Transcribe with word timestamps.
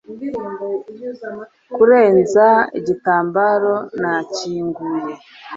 kurenza 1.75 2.47
igitambara 2.79 3.73
nakinguye 4.01 5.13